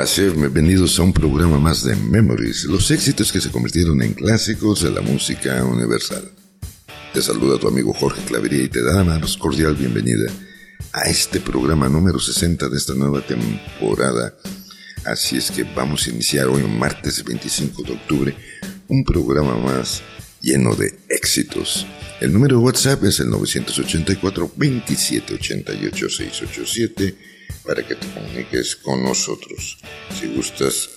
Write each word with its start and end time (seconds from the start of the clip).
Hola, 0.00 0.08
chef, 0.08 0.34
bienvenidos 0.34 0.98
a 0.98 1.02
un 1.02 1.12
programa 1.12 1.58
más 1.58 1.84
de 1.84 1.94
Memories, 1.94 2.64
los 2.64 2.90
éxitos 2.90 3.30
que 3.30 3.38
se 3.38 3.50
convirtieron 3.50 4.00
en 4.00 4.14
clásicos 4.14 4.82
de 4.82 4.90
la 4.90 5.02
música 5.02 5.62
universal. 5.62 6.22
Te 7.12 7.20
saluda 7.20 7.58
tu 7.58 7.68
amigo 7.68 7.92
Jorge 7.92 8.22
Clavería 8.24 8.62
y 8.62 8.70
te 8.70 8.82
da 8.82 9.04
la 9.04 9.18
más 9.18 9.36
cordial 9.36 9.74
bienvenida 9.74 10.32
a 10.94 11.02
este 11.02 11.38
programa 11.38 11.90
número 11.90 12.18
60 12.18 12.70
de 12.70 12.78
esta 12.78 12.94
nueva 12.94 13.20
temporada. 13.20 14.34
Así 15.04 15.36
es 15.36 15.50
que 15.50 15.64
vamos 15.64 16.06
a 16.06 16.10
iniciar 16.12 16.46
hoy, 16.46 16.62
martes 16.62 17.22
25 17.22 17.82
de 17.82 17.92
octubre, 17.92 18.36
un 18.88 19.04
programa 19.04 19.58
más 19.58 20.00
lleno 20.40 20.74
de 20.76 20.98
éxitos. 21.10 21.86
El 22.22 22.32
número 22.32 22.56
de 22.56 22.64
WhatsApp 22.64 23.04
es 23.04 23.20
el 23.20 23.28
984 23.28 24.52
2788 24.56 26.08
687 26.08 27.39
para 27.64 27.86
que 27.86 27.94
te 27.94 28.06
comuniques 28.08 28.76
con 28.76 29.02
nosotros. 29.02 29.78
Si 30.18 30.26
gustas 30.28 30.88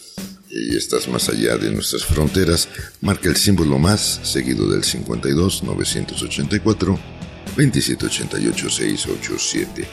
y 0.50 0.76
estás 0.76 1.08
más 1.08 1.30
allá 1.30 1.58
de 1.58 1.72
nuestras 1.72 2.06
fronteras, 2.06 2.70
marca 3.02 3.30
el 3.30 3.36
símbolo 3.36 3.80
más 3.80 4.20
seguido 4.24 4.70
del 4.70 4.84
52 4.84 5.64
984 5.64 7.00
2788 7.56 8.70
687. 8.70 9.88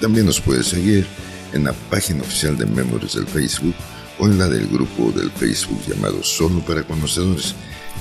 También 0.00 0.26
nos 0.26 0.40
puedes 0.40 0.66
seguir 0.66 1.06
en 1.52 1.64
la 1.64 1.72
página 1.72 2.22
oficial 2.22 2.56
de 2.56 2.66
Memories 2.66 3.14
del 3.14 3.26
Facebook 3.26 3.74
o 4.18 4.26
en 4.26 4.38
la 4.38 4.48
del 4.48 4.66
grupo 4.68 5.10
del 5.12 5.30
Facebook 5.30 5.80
llamado 5.88 6.22
Solo 6.22 6.60
para 6.60 6.82
Conocedores. 6.82 7.54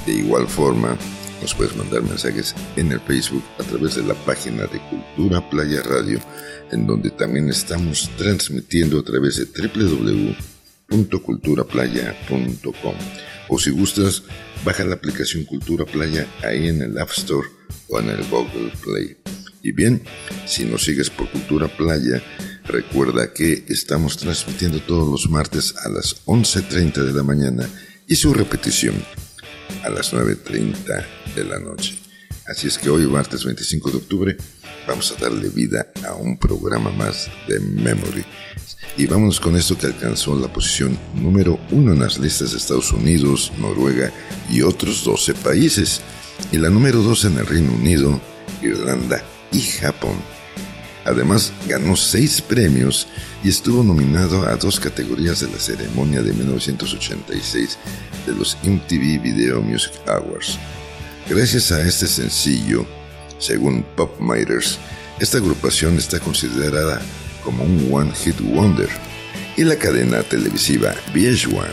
De 0.05 0.13
igual 0.13 0.47
forma, 0.47 0.97
nos 1.41 1.53
puedes 1.53 1.75
mandar 1.75 2.01
mensajes 2.01 2.55
en 2.75 2.91
el 2.91 2.99
Facebook 3.01 3.43
a 3.59 3.63
través 3.63 3.95
de 3.95 4.03
la 4.03 4.13
página 4.13 4.65
de 4.67 4.79
Cultura 4.89 5.47
Playa 5.49 5.81
Radio 5.83 6.19
en 6.71 6.87
donde 6.87 7.11
también 7.11 7.49
estamos 7.49 8.09
transmitiendo 8.17 8.99
a 8.99 9.03
través 9.03 9.37
de 9.37 9.45
www.culturaplaya.com. 10.89 12.95
O 13.47 13.59
si 13.59 13.69
gustas, 13.69 14.23
baja 14.63 14.83
la 14.83 14.95
aplicación 14.95 15.45
Cultura 15.45 15.85
Playa 15.85 16.27
ahí 16.43 16.67
en 16.67 16.81
el 16.81 16.97
App 16.97 17.11
Store 17.11 17.47
o 17.89 17.99
en 17.99 18.09
el 18.09 18.23
Google 18.29 18.71
Play. 18.83 19.17
Y 19.61 19.71
bien, 19.71 20.01
si 20.45 20.65
nos 20.65 20.83
sigues 20.83 21.09
por 21.09 21.29
Cultura 21.31 21.67
Playa, 21.67 22.21
recuerda 22.65 23.33
que 23.33 23.65
estamos 23.67 24.17
transmitiendo 24.17 24.79
todos 24.79 25.09
los 25.09 25.29
martes 25.29 25.75
a 25.83 25.89
las 25.89 26.25
11.30 26.25 27.03
de 27.03 27.13
la 27.13 27.23
mañana 27.23 27.69
y 28.07 28.15
su 28.15 28.33
repetición 28.33 28.95
a 29.83 29.89
las 29.89 30.13
9.30 30.13 31.05
de 31.35 31.43
la 31.43 31.59
noche. 31.59 31.97
Así 32.47 32.67
es 32.67 32.77
que 32.77 32.89
hoy, 32.89 33.07
martes 33.07 33.43
25 33.43 33.89
de 33.91 33.97
octubre, 33.97 34.37
vamos 34.87 35.11
a 35.11 35.21
darle 35.21 35.49
vida 35.49 35.87
a 36.07 36.13
un 36.13 36.37
programa 36.37 36.91
más 36.91 37.29
de 37.47 37.59
Memory. 37.59 38.25
Y 38.97 39.07
vamos 39.07 39.39
con 39.39 39.55
esto 39.55 39.77
que 39.77 39.87
alcanzó 39.87 40.37
la 40.37 40.51
posición 40.51 40.97
número 41.15 41.59
uno 41.71 41.93
en 41.93 41.99
las 41.99 42.17
listas 42.19 42.51
de 42.51 42.57
Estados 42.57 42.91
Unidos, 42.91 43.51
Noruega 43.57 44.11
y 44.49 44.61
otros 44.61 45.03
12 45.03 45.33
países. 45.33 46.01
Y 46.51 46.57
la 46.57 46.69
número 46.69 47.01
dos 47.01 47.25
en 47.25 47.37
el 47.37 47.45
Reino 47.45 47.73
Unido, 47.73 48.21
Irlanda 48.61 49.23
y 49.51 49.61
Japón. 49.61 50.34
Además, 51.05 51.53
ganó 51.67 51.95
seis 51.95 52.41
premios 52.41 53.07
y 53.43 53.49
estuvo 53.49 53.83
nominado 53.83 54.47
a 54.47 54.55
dos 54.55 54.79
categorías 54.79 55.39
de 55.39 55.47
la 55.47 55.59
ceremonia 55.59 56.21
de 56.21 56.33
1986 56.33 57.77
de 58.25 58.33
los 58.33 58.57
MTV 58.63 59.21
Video 59.21 59.61
Music 59.61 59.93
Awards. 60.07 60.57
Gracias 61.29 61.71
a 61.71 61.81
este 61.87 62.07
sencillo, 62.07 62.85
según 63.37 63.83
Pop 63.95 64.19
Miters, 64.19 64.79
esta 65.19 65.37
agrupación 65.37 65.97
está 65.97 66.19
considerada 66.19 67.01
como 67.43 67.63
un 67.63 67.87
One 67.91 68.11
Hit 68.13 68.39
Wonder 68.41 68.89
y 69.55 69.63
la 69.63 69.77
cadena 69.77 70.23
televisiva 70.23 70.93
VH1 71.13 71.67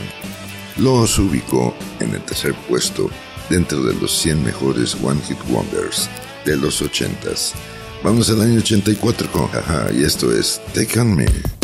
los 0.77 1.19
ubicó 1.19 1.75
en 1.99 2.13
el 2.15 2.21
tercer 2.21 2.53
puesto 2.67 3.09
dentro 3.49 3.83
de 3.83 3.93
los 3.95 4.11
100 4.17 4.43
mejores 4.43 4.95
One 5.03 5.21
Hit 5.27 5.37
Wonders 5.49 6.09
de 6.45 6.57
los 6.57 6.81
80s. 6.81 7.53
Vamos 8.03 8.29
al 8.29 8.41
año 8.41 8.59
84 8.59 9.31
con 9.31 9.47
Jaja 9.47 9.87
y 9.93 10.03
esto 10.03 10.37
es 10.37 10.61
Take 10.73 10.99
On 10.99 11.15
Me. 11.15 11.62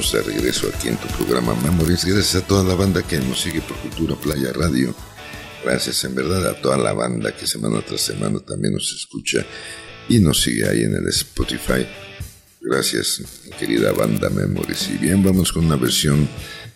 Estamos 0.00 0.12
de 0.12 0.32
regreso 0.32 0.70
aquí 0.72 0.88
en 0.88 0.96
tu 0.96 1.08
programa 1.08 1.54
Memories. 1.56 2.04
Gracias 2.04 2.42
a 2.42 2.46
toda 2.46 2.62
la 2.62 2.74
banda 2.74 3.02
que 3.02 3.18
nos 3.18 3.40
sigue 3.40 3.60
por 3.60 3.76
Cultura 3.78 4.14
Playa 4.14 4.52
Radio. 4.52 4.94
Gracias 5.64 6.04
en 6.04 6.14
verdad 6.14 6.46
a 6.46 6.60
toda 6.60 6.76
la 6.76 6.92
banda 6.92 7.34
que 7.34 7.46
semana 7.46 7.80
tras 7.80 8.02
semana 8.02 8.38
también 8.38 8.74
nos 8.74 8.92
escucha 8.92 9.44
y 10.08 10.20
nos 10.20 10.40
sigue 10.42 10.68
ahí 10.68 10.82
en 10.82 10.94
el 10.94 11.08
Spotify. 11.08 11.86
Gracias, 12.60 13.22
querida 13.58 13.90
banda 13.92 14.30
Memories. 14.30 14.88
Y 14.90 14.98
bien, 14.98 15.22
vamos 15.24 15.52
con 15.52 15.64
una 15.64 15.76
versión 15.76 16.28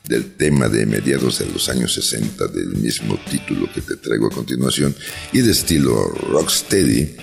del 0.04 0.34
tema 0.34 0.68
de 0.68 0.84
mediados 0.86 1.38
de 1.38 1.46
los 1.46 1.68
años 1.68 1.94
60 1.94 2.48
del 2.48 2.74
mismo 2.76 3.20
título 3.30 3.70
que 3.72 3.82
te 3.82 3.96
traigo 3.96 4.26
a 4.26 4.30
continuación 4.30 4.96
y 5.32 5.42
de 5.42 5.52
estilo 5.52 6.08
rocksteady. 6.08 7.16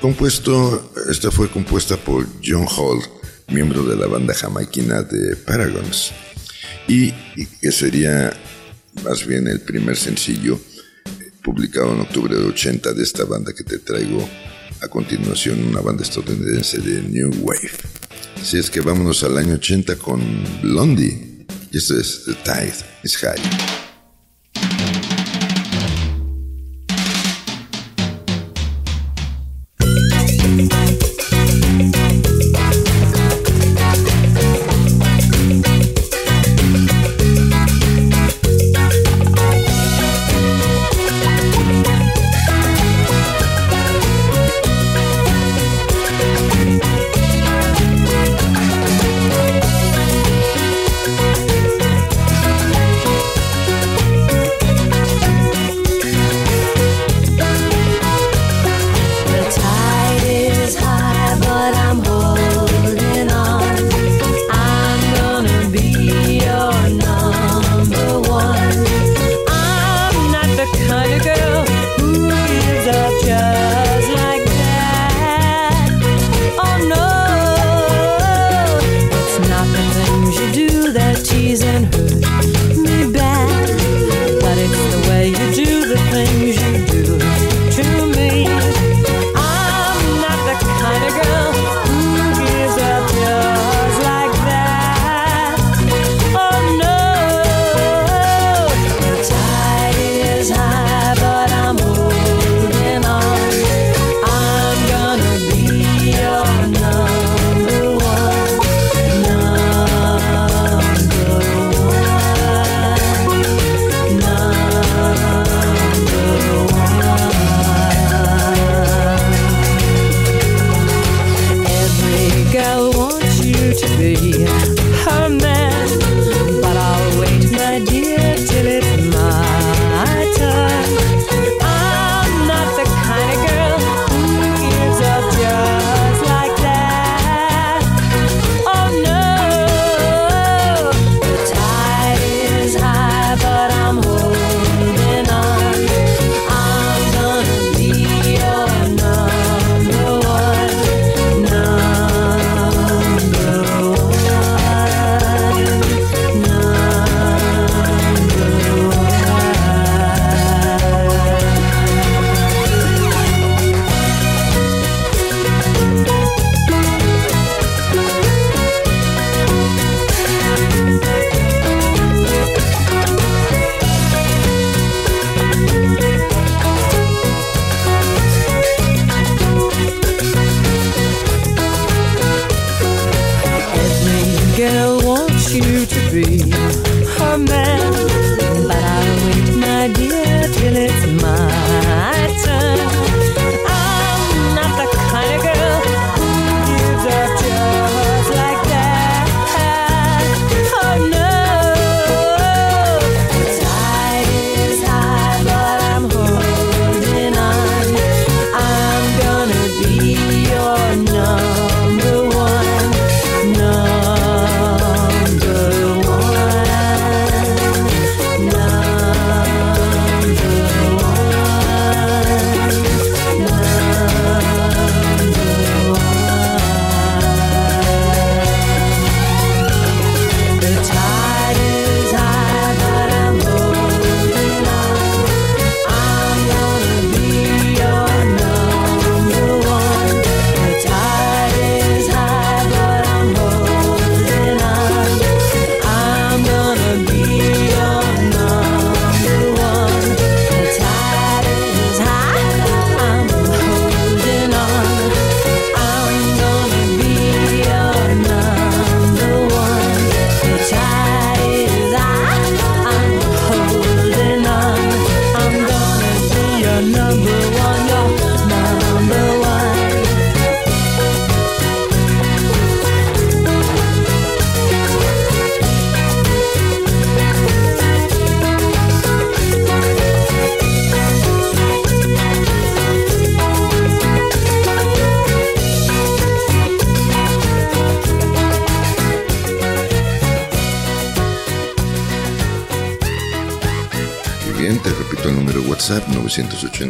Compuesto, 0.00 0.92
esta 1.10 1.30
fue 1.30 1.50
compuesta 1.50 1.96
por 1.96 2.26
John 2.42 2.66
Hall, 2.68 3.02
miembro 3.48 3.82
de 3.84 3.96
la 3.96 4.06
banda 4.06 4.34
jamaiquina 4.34 5.02
de 5.02 5.36
Paragons, 5.36 6.12
y, 6.88 7.12
que 7.60 7.72
sería 7.72 8.32
más 9.04 9.26
bien 9.26 9.46
el 9.48 9.60
primer 9.60 9.96
sencillo 9.96 10.58
publicado 11.42 11.94
en 11.94 12.00
octubre 12.00 12.34
de 12.34 12.44
80 12.44 12.92
de 12.92 13.02
esta 13.02 13.24
banda 13.24 13.52
que 13.52 13.64
te 13.64 13.78
traigo 13.78 14.28
a 14.82 14.88
continuación, 14.88 15.64
una 15.64 15.80
banda 15.80 16.02
estadounidense 16.02 16.78
de 16.78 17.02
New 17.02 17.30
Wave. 17.40 17.70
Así 18.40 18.58
es 18.58 18.70
que 18.70 18.80
vámonos 18.80 19.22
al 19.22 19.36
año 19.38 19.54
80 19.54 19.96
con 19.96 20.20
Blondie. 20.62 21.46
This 21.70 21.90
is 21.90 22.22
The 22.26 22.34
Tithe 22.44 22.84
is 23.02 23.16
High. 23.16 23.75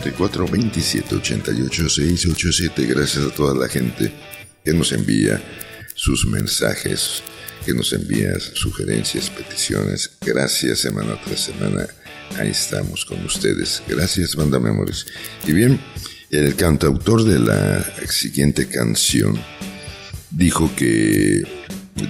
984 0.00 0.46
2788 0.46 1.88
687. 1.88 2.86
Gracias 2.86 3.24
a 3.24 3.30
toda 3.30 3.54
la 3.54 3.68
gente 3.68 4.12
que 4.64 4.72
nos 4.72 4.92
envía 4.92 5.42
sus 5.94 6.26
mensajes, 6.26 7.22
que 7.64 7.72
nos 7.72 7.92
envía 7.92 8.38
sugerencias, 8.54 9.30
peticiones. 9.30 10.10
Gracias 10.20 10.80
semana 10.80 11.18
tras 11.24 11.40
semana. 11.40 11.86
Ahí 12.38 12.50
estamos 12.50 13.04
con 13.04 13.24
ustedes. 13.24 13.82
Gracias, 13.88 14.34
Banda 14.34 14.58
Memores. 14.58 15.06
Y 15.46 15.52
bien, 15.52 15.80
el 16.30 16.54
cantautor 16.56 17.24
de 17.24 17.38
la 17.38 17.84
siguiente 18.08 18.66
canción 18.68 19.40
dijo 20.30 20.70
que 20.76 21.42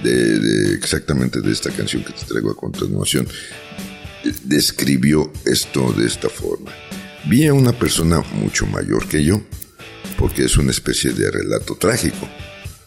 de, 0.03 0.73
exactamente 0.73 1.39
de 1.39 1.51
esta 1.51 1.71
canción 1.71 2.03
que 2.03 2.13
te 2.13 2.25
traigo 2.25 2.51
a 2.51 2.55
continuación, 2.55 3.27
describió 4.43 5.31
esto 5.45 5.93
de 5.93 6.07
esta 6.07 6.29
forma. 6.29 6.56
Vi 7.29 7.45
a 7.45 7.53
una 7.53 7.73
persona 7.73 8.21
mucho 8.35 8.65
mayor 8.67 9.05
que 9.07 9.21
yo, 9.21 9.41
porque 10.17 10.45
es 10.45 10.55
una 10.57 10.71
especie 10.71 11.11
de 11.11 11.29
relato 11.29 11.75
trágico. 11.75 12.27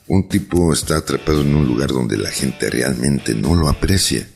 Un 0.07 0.29
tipo 0.29 0.73
está 0.73 0.97
atrapado 0.97 1.43
en 1.43 1.55
un 1.55 1.67
lugar 1.67 1.91
donde 1.91 2.17
la 2.17 2.31
gente 2.31 2.71
realmente 2.71 3.35
no 3.35 3.55
lo 3.55 3.69
aprecia. 3.69 4.27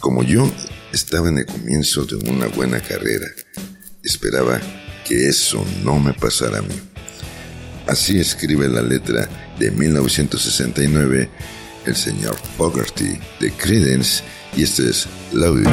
Como 0.00 0.22
yo 0.22 0.52
estaba 0.92 1.30
en 1.30 1.38
el 1.38 1.46
comienzo 1.46 2.04
de 2.04 2.16
una 2.30 2.46
buena 2.48 2.80
carrera, 2.80 3.26
esperaba 4.02 4.60
que 5.08 5.28
eso 5.28 5.64
no 5.82 5.98
me 5.98 6.12
pasara 6.12 6.58
a 6.58 6.62
mí. 6.62 6.74
Así 7.86 8.20
escribe 8.20 8.68
la 8.68 8.82
letra 8.82 9.28
de 9.58 9.70
1969 9.70 11.30
el 11.86 11.96
señor 11.96 12.36
Fogerty 12.56 13.18
de 13.40 13.50
Credence 13.52 14.22
y 14.56 14.62
este 14.64 14.90
es 14.90 15.08
Love 15.32 15.66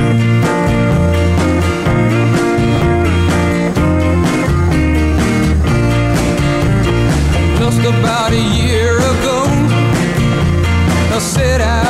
sit 11.39 11.61
out. 11.61 11.88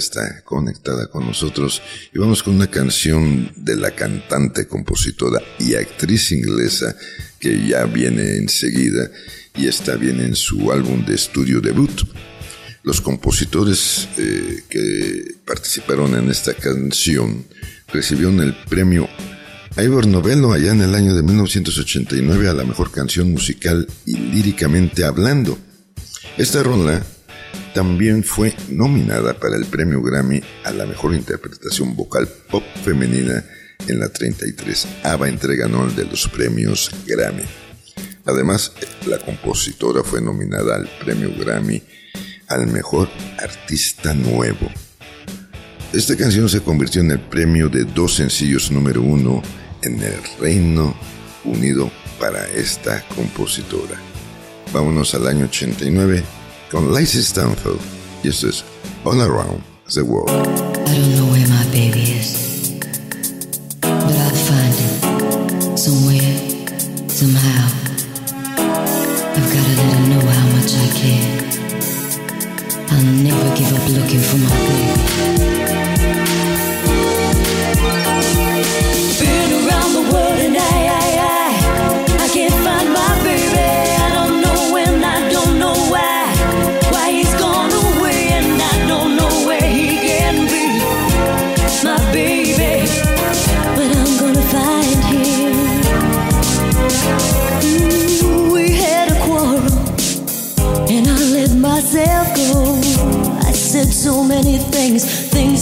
Está 0.00 0.42
conectada 0.42 1.06
con 1.06 1.26
nosotros. 1.26 1.80
Y 2.12 2.18
vamos 2.18 2.42
con 2.42 2.56
una 2.56 2.66
canción 2.66 3.52
de 3.56 3.76
la 3.76 3.92
cantante, 3.92 4.66
compositora 4.66 5.40
y 5.58 5.74
actriz 5.74 6.32
inglesa 6.32 6.96
que 7.38 7.66
ya 7.66 7.84
viene 7.84 8.36
enseguida 8.36 9.10
y 9.56 9.68
está 9.68 9.96
bien 9.96 10.20
en 10.20 10.34
su 10.34 10.72
álbum 10.72 11.04
de 11.06 11.14
estudio 11.14 11.60
debut. 11.60 12.02
Los 12.82 13.00
compositores 13.00 14.08
eh, 14.16 14.64
que 14.68 15.36
participaron 15.46 16.16
en 16.16 16.30
esta 16.30 16.54
canción 16.54 17.44
recibieron 17.92 18.40
el 18.40 18.54
premio 18.68 19.08
Ivor 19.76 20.06
Novello 20.06 20.52
allá 20.52 20.72
en 20.72 20.82
el 20.82 20.94
año 20.94 21.14
de 21.14 21.22
1989 21.22 22.48
a 22.48 22.54
la 22.54 22.64
mejor 22.64 22.90
canción 22.90 23.30
musical 23.30 23.86
y 24.04 24.16
líricamente 24.16 25.04
hablando. 25.04 25.58
Esta 26.36 26.62
rola 26.62 27.04
también 27.74 28.24
fue 28.24 28.54
nominada 28.68 29.38
para 29.38 29.56
el 29.56 29.66
premio 29.66 30.02
Grammy 30.02 30.42
a 30.64 30.72
la 30.72 30.86
mejor 30.86 31.14
interpretación 31.14 31.94
vocal 31.94 32.28
pop 32.50 32.64
femenina 32.84 33.44
en 33.86 34.00
la 34.00 34.08
33 34.08 34.86
ABA 35.04 35.28
entrega 35.28 35.66
anual 35.66 35.94
de 35.94 36.04
los 36.04 36.28
premios 36.28 36.90
Grammy. 37.06 37.44
Además, 38.26 38.72
la 39.06 39.18
compositora 39.18 40.02
fue 40.02 40.20
nominada 40.20 40.76
al 40.76 40.88
premio 41.04 41.32
Grammy 41.38 41.82
al 42.48 42.66
mejor 42.66 43.08
artista 43.38 44.12
nuevo. 44.14 44.68
Esta 45.92 46.16
canción 46.16 46.48
se 46.48 46.60
convirtió 46.60 47.00
en 47.00 47.12
el 47.12 47.20
premio 47.20 47.68
de 47.68 47.84
dos 47.84 48.14
sencillos 48.14 48.70
número 48.70 49.02
uno 49.02 49.42
en 49.82 50.02
el 50.02 50.14
Reino 50.40 50.94
Unido 51.44 51.90
para 52.18 52.46
esta 52.48 53.02
compositora. 53.08 53.96
Vámonos 54.72 55.14
al 55.14 55.26
año 55.26 55.46
89 55.46 56.22
con 56.70 56.92
Lacey 56.92 57.22
Stanfield 57.22 57.80
y 58.22 58.28
esto 58.28 58.48
es 58.48 58.64
All 59.04 59.20
Around 59.20 59.62
the 59.92 60.02
World. 60.02 60.30
I 60.30 60.94
don't 60.94 61.16
know 61.16 61.26
where 61.32 61.46
my 61.48 61.64
baby 61.72 62.02
is, 62.12 62.78
but 63.80 64.14
I'll 64.14 64.30
find 64.46 64.74
it 64.74 65.78
somewhere, 65.78 66.36
somehow. 67.08 67.68
I've 69.36 69.50
gotta 69.52 69.74
let 69.76 69.92
him 69.94 70.10
know 70.10 70.20
how 70.20 70.46
much 70.56 70.72
I 70.74 70.86
care. 70.94 71.26
I'll 72.90 73.04
never 73.04 73.56
give 73.56 73.72
up 73.74 73.88
looking 73.88 74.20
for 74.20 74.36
my 74.38 74.56
baby. 74.68 74.79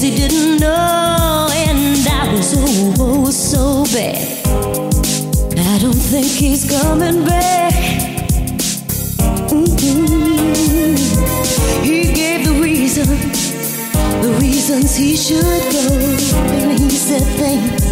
she 0.09 0.16
didn't 0.16 0.61
know, 0.61 1.49
and 1.53 2.09
I 2.09 2.33
was 2.33 2.55
oh, 2.57 2.94
oh 2.99 3.31
so 3.31 3.85
bad. 3.92 4.47
I 5.59 5.79
don't 5.81 6.03
think 6.12 6.27
he's 6.27 6.64
coming 6.64 7.25
back. 7.27 7.75
Mm-hmm. 9.51 10.97
He 11.85 12.12
gave 12.12 12.47
the 12.47 12.55
reasons, 12.62 13.53
the 14.23 14.33
reasons 14.40 14.97
he 14.97 15.16
should 15.16 15.73
go, 15.73 15.88
and 16.57 16.79
he 16.79 16.90
said 16.90 17.25
things 17.37 17.88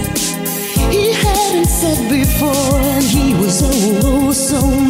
he 0.90 1.12
hadn't 1.12 1.66
said 1.66 2.08
before, 2.08 2.80
and 2.80 3.04
he 3.04 3.34
was 3.34 3.62
oh, 3.62 4.00
oh 4.04 4.32
so. 4.32 4.85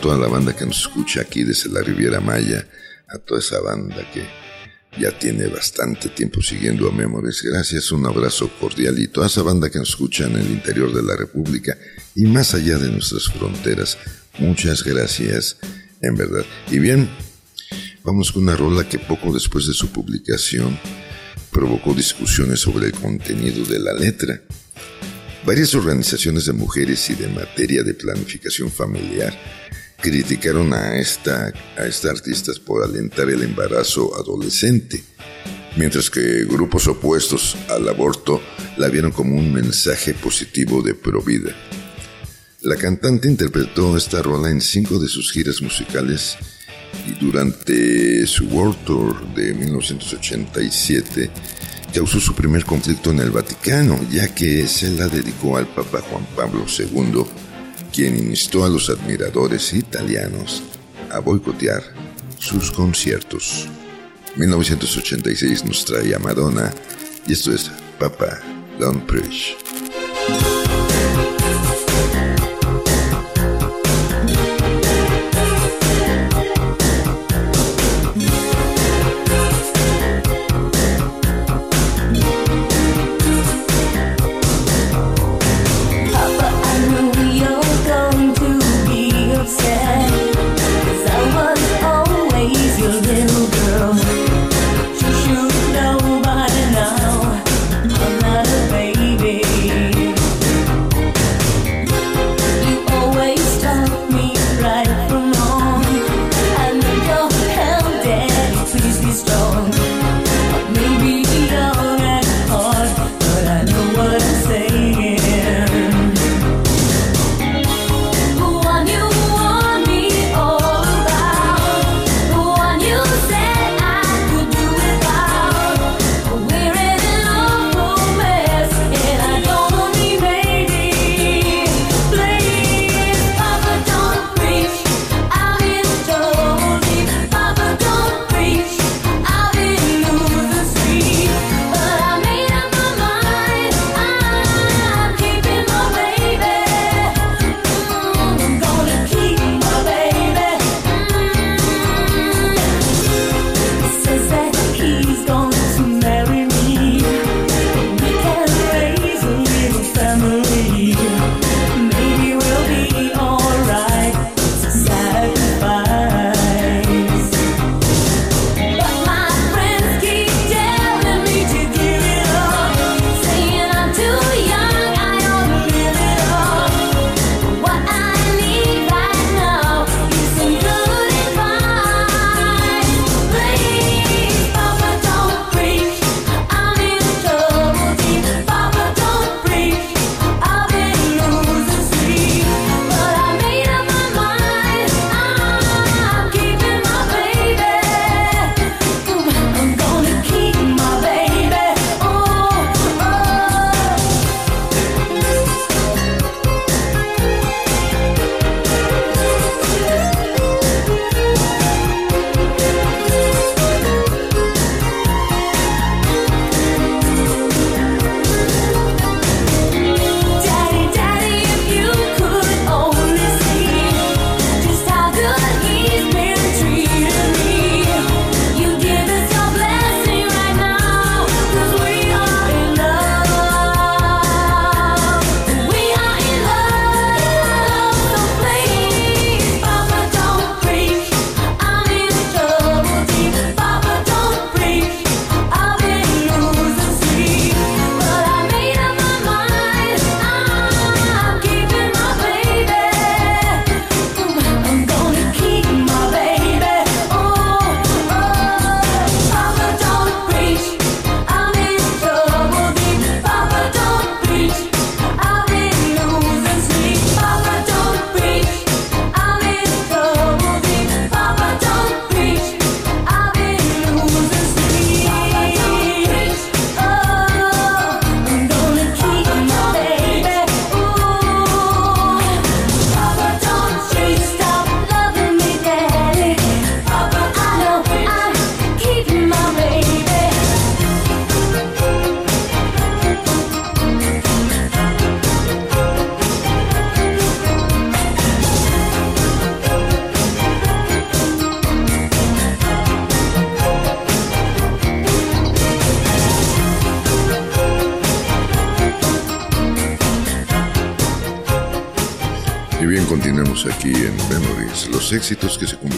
toda 0.00 0.18
la 0.18 0.28
banda 0.28 0.56
que 0.56 0.66
nos 0.66 0.80
escucha 0.80 1.20
aquí 1.20 1.44
desde 1.44 1.70
la 1.70 1.82
Riviera 1.82 2.20
Maya, 2.20 2.66
a 3.08 3.18
toda 3.18 3.40
esa 3.40 3.60
banda 3.60 4.08
que 4.12 4.24
ya 4.98 5.16
tiene 5.16 5.46
bastante 5.46 6.08
tiempo 6.08 6.40
siguiendo 6.42 6.88
a 6.88 6.92
Memores. 6.92 7.42
Gracias, 7.42 7.92
un 7.92 8.06
abrazo 8.06 8.50
cordial 8.58 8.98
y 8.98 9.08
toda 9.08 9.26
esa 9.26 9.42
banda 9.42 9.70
que 9.70 9.78
nos 9.78 9.90
escucha 9.90 10.26
en 10.26 10.36
el 10.36 10.50
interior 10.50 10.92
de 10.92 11.02
la 11.02 11.16
República 11.16 11.76
y 12.14 12.24
más 12.24 12.54
allá 12.54 12.78
de 12.78 12.90
nuestras 12.90 13.26
fronteras. 13.26 13.98
Muchas 14.38 14.82
gracias, 14.82 15.58
en 16.00 16.16
verdad. 16.16 16.44
Y 16.70 16.78
bien, 16.78 17.08
vamos 18.02 18.32
con 18.32 18.44
una 18.44 18.56
rola 18.56 18.88
que 18.88 18.98
poco 18.98 19.32
después 19.32 19.66
de 19.66 19.74
su 19.74 19.88
publicación 19.92 20.78
provocó 21.52 21.94
discusiones 21.94 22.60
sobre 22.60 22.86
el 22.86 22.92
contenido 22.92 23.64
de 23.64 23.78
la 23.78 23.92
letra. 23.92 24.40
Varias 25.44 25.74
organizaciones 25.74 26.46
de 26.46 26.52
mujeres 26.52 27.08
y 27.10 27.14
de 27.14 27.28
materia 27.28 27.82
de 27.82 27.94
planificación 27.94 28.70
familiar 28.70 29.34
criticaron 30.00 30.72
a 30.72 30.96
esta, 30.96 31.52
a 31.76 32.08
artista 32.10 32.52
por 32.64 32.84
alentar 32.84 33.28
el 33.28 33.42
embarazo 33.42 34.14
adolescente, 34.16 35.02
mientras 35.76 36.10
que 36.10 36.44
grupos 36.44 36.86
opuestos 36.88 37.56
al 37.68 37.88
aborto 37.88 38.40
la 38.76 38.88
vieron 38.88 39.12
como 39.12 39.36
un 39.36 39.52
mensaje 39.52 40.14
positivo 40.14 40.82
de 40.82 40.94
provida. 40.94 41.54
La 42.62 42.76
cantante 42.76 43.28
interpretó 43.28 43.96
esta 43.96 44.20
rola 44.22 44.50
en 44.50 44.60
cinco 44.60 44.98
de 44.98 45.08
sus 45.08 45.32
giras 45.32 45.62
musicales 45.62 46.36
y 47.08 47.12
durante 47.24 48.26
su 48.26 48.46
World 48.46 48.84
Tour 48.84 49.34
de 49.34 49.54
1987 49.54 51.30
causó 51.94 52.20
su 52.20 52.34
primer 52.34 52.64
conflicto 52.64 53.10
en 53.10 53.20
el 53.20 53.30
Vaticano, 53.30 53.98
ya 54.10 54.34
que 54.34 54.66
se 54.66 54.90
la 54.92 55.08
dedicó 55.08 55.56
al 55.56 55.66
Papa 55.66 56.00
Juan 56.00 56.26
Pablo 56.36 56.66
II, 56.66 57.24
quien 57.90 58.16
instó 58.16 58.64
a 58.64 58.68
los 58.68 58.88
admiradores 58.88 59.72
italianos 59.72 60.62
a 61.10 61.18
boicotear 61.18 61.82
sus 62.38 62.70
conciertos. 62.70 63.68
1986 64.36 65.64
nos 65.64 65.84
trae 65.84 66.18
Madonna 66.18 66.72
y 67.26 67.32
esto 67.32 67.52
es 67.52 67.70
Papa 67.98 68.40
Don't 68.78 69.04
Preach. 69.06 69.56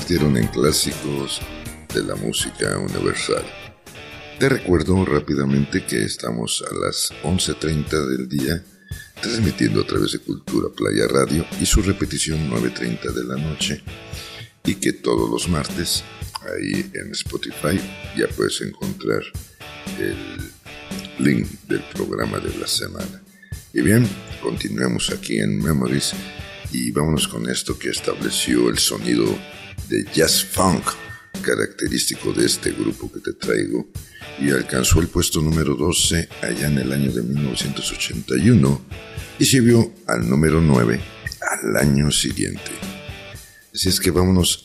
Convirtieron 0.03 0.37
en 0.37 0.49
clásicos 0.49 1.41
de 1.95 2.03
la 2.03 2.17
música 2.17 2.77
universal. 2.77 3.45
Te 4.37 4.49
recuerdo 4.49 5.05
rápidamente 5.05 5.85
que 5.85 6.03
estamos 6.03 6.65
a 6.69 6.75
las 6.75 7.13
11.30 7.23 8.09
del 8.09 8.29
día 8.29 8.65
transmitiendo 9.21 9.83
a 9.83 9.87
través 9.87 10.11
de 10.11 10.19
Cultura 10.19 10.71
Playa 10.75 11.07
Radio 11.07 11.47
y 11.61 11.67
su 11.67 11.83
repetición 11.83 12.51
9.30 12.51 13.13
de 13.13 13.25
la 13.25 13.37
noche 13.37 13.81
y 14.65 14.75
que 14.75 14.93
todos 14.93 15.31
los 15.31 15.49
martes 15.49 16.03
ahí 16.53 16.91
en 16.95 17.13
Spotify 17.13 17.81
ya 18.17 18.27
puedes 18.35 18.61
encontrar 18.61 19.23
el 20.01 21.25
link 21.25 21.47
del 21.69 21.83
programa 21.95 22.41
de 22.41 22.59
la 22.59 22.67
semana. 22.67 23.23
Y 23.73 23.83
bien, 23.83 24.09
continuemos 24.43 25.11
aquí 25.11 25.39
en 25.39 25.59
Memories 25.59 26.13
y 26.73 26.91
vámonos 26.91 27.29
con 27.29 27.49
esto 27.49 27.79
que 27.79 27.91
estableció 27.91 28.69
el 28.69 28.79
sonido 28.79 29.39
de 29.89 30.05
jazz 30.13 30.45
funk 30.45 30.83
característico 31.43 32.33
de 32.33 32.47
este 32.47 32.71
grupo 32.73 33.11
que 33.11 33.21
te 33.21 33.33
traigo 33.33 33.89
y 34.39 34.51
alcanzó 34.51 35.01
el 35.01 35.09
puesto 35.09 35.41
número 35.41 35.75
12 35.75 36.29
allá 36.43 36.67
en 36.67 36.79
el 36.79 36.93
año 36.93 37.13
de 37.13 37.23
1981 37.23 38.83
y 39.39 39.45
subió 39.45 39.93
al 40.07 40.29
número 40.29 40.61
9 40.61 41.01
al 41.41 41.77
año 41.77 42.11
siguiente. 42.11 42.71
Así 43.75 43.89
es 43.89 43.99
que 43.99 44.11
vámonos 44.11 44.65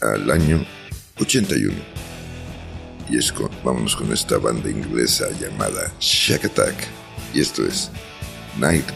al 0.00 0.30
año 0.30 0.66
81. 1.18 1.74
Y 3.08 3.18
es 3.18 3.30
con, 3.30 3.50
vámonos 3.64 3.94
con 3.94 4.12
esta 4.12 4.38
banda 4.38 4.68
inglesa 4.68 5.26
llamada 5.40 5.92
Shack 6.00 6.46
Attack. 6.46 6.74
Y 7.34 7.40
esto 7.40 7.64
es 7.64 7.90
Night 8.58 8.86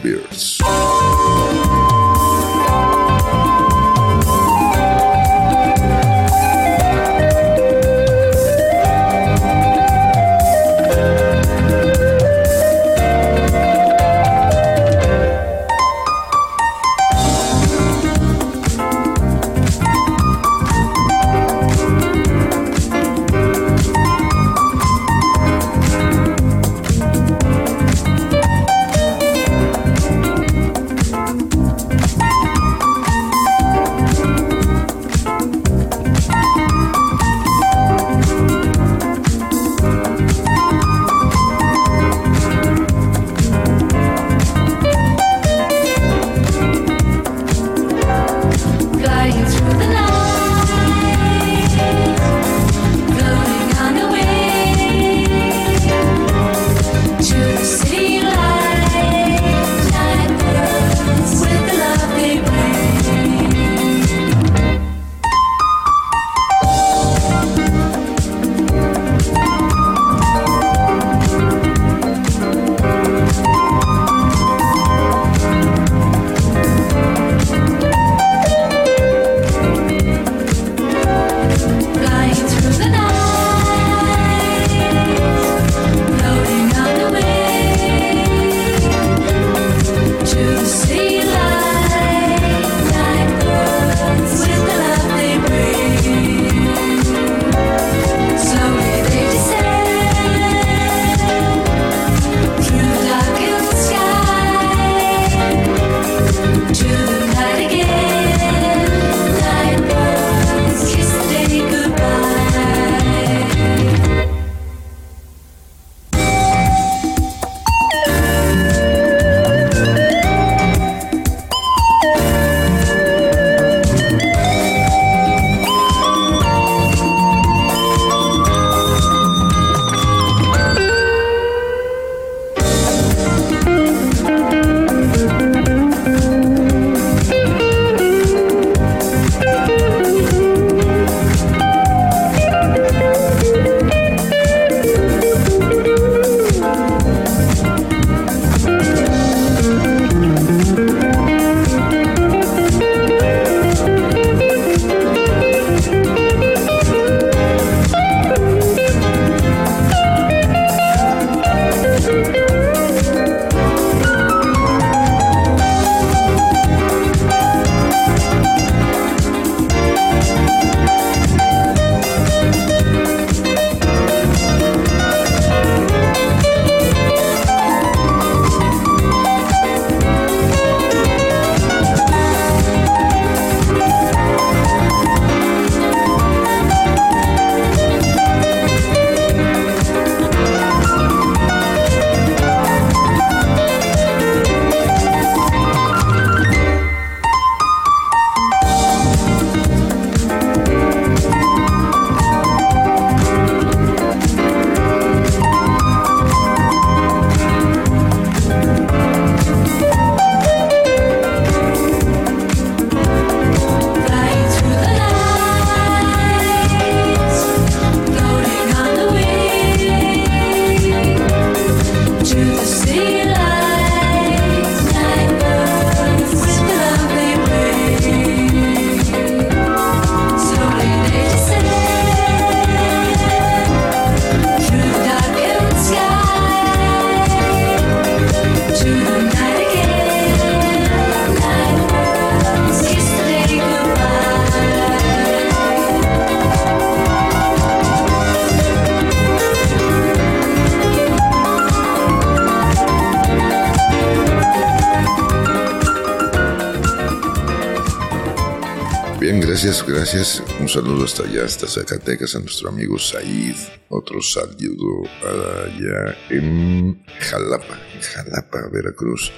Un 260.59 260.67
saludo 260.67 261.05
hasta 261.05 261.23
allá, 261.23 261.45
hasta 261.45 261.67
Zacatecas, 261.67 262.35
a 262.35 262.39
nuestro 262.39 262.67
amigo 262.67 262.99
Said. 262.99 263.55
Otro 263.87 264.21
saludo 264.21 265.03
allá 265.23 266.17
en 266.29 267.01
Jalapa, 267.17 267.79
en 267.95 268.01
Jalapa, 268.01 268.67
Veracruz. 268.73 269.31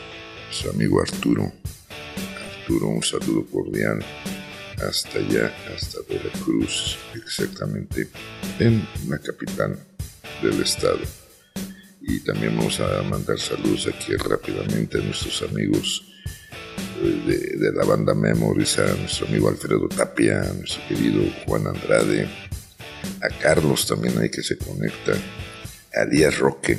Su 0.50 0.72
amigo 0.72 1.00
Arturo. 1.00 1.54
Arturo, 2.58 2.88
un 2.88 3.04
saludo 3.04 3.46
cordial 3.46 4.04
hasta 4.90 5.20
allá, 5.20 5.54
hasta 5.76 6.00
Veracruz, 6.10 6.98
exactamente 7.14 8.10
en 8.58 8.84
la 9.08 9.20
capital 9.20 9.78
del 10.42 10.60
estado. 10.60 11.02
Y 12.02 12.20
también 12.22 12.58
vamos 12.58 12.80
a 12.80 13.04
mandar 13.04 13.40
saludos 13.40 13.86
aquí 13.86 14.16
rápidamente 14.16 14.98
a 14.98 15.02
nuestros 15.04 15.44
amigos 15.44 16.13
de, 17.02 17.72
la 17.74 17.84
banda 17.86 18.14
Memories, 18.14 18.80
a 18.80 18.96
nuestro 18.96 19.28
amigo 19.28 19.50
Alfredo 19.50 19.88
Tapia, 19.88 20.42
a 20.42 20.54
nuestro 20.54 20.82
querido 20.88 21.22
Juan 21.46 21.68
Andrade, 21.68 22.28
a 23.22 23.30
Carlos 23.40 23.86
también 23.88 24.18
hay 24.20 24.30
que 24.30 24.44
se 24.44 24.58
conecta, 24.58 25.14
a 25.96 26.06
Díaz 26.06 26.38
Roque, 26.40 26.78